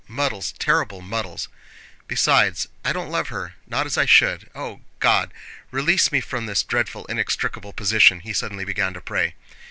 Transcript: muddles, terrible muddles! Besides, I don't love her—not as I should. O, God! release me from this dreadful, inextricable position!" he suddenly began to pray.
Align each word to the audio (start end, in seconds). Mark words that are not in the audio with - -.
muddles, 0.07 0.51
terrible 0.57 0.99
muddles! 0.99 1.47
Besides, 2.07 2.67
I 2.83 2.91
don't 2.91 3.11
love 3.11 3.27
her—not 3.27 3.85
as 3.85 3.99
I 3.99 4.07
should. 4.07 4.49
O, 4.55 4.81
God! 4.99 5.31
release 5.69 6.11
me 6.11 6.19
from 6.21 6.47
this 6.47 6.63
dreadful, 6.63 7.05
inextricable 7.05 7.73
position!" 7.73 8.21
he 8.21 8.33
suddenly 8.33 8.65
began 8.65 8.95
to 8.95 9.01
pray. 9.01 9.35